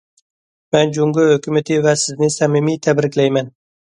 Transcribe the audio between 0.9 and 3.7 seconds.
جۇڭگو ھۆكۈمىتى ۋە سىزنى سەمىمىي تەبرىكلەيمەن.